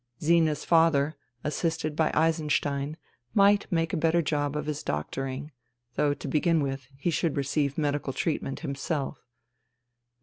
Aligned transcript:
Zina's 0.19 0.65
father, 0.65 1.15
assisted 1.43 1.95
by 1.95 2.09
Eisenstein, 2.15 2.97
might 3.35 3.71
make 3.71 3.93
a 3.93 3.97
better 3.97 4.23
job 4.23 4.55
of 4.55 4.65
his 4.65 4.81
doctor 4.81 5.27
ing; 5.27 5.51
though 5.93 6.15
to 6.15 6.27
begin 6.27 6.59
with, 6.63 6.87
he 6.97 7.11
should 7.11 7.37
receive 7.37 7.77
medical 7.77 8.11
treatment 8.11 8.61
himself. 8.61 9.19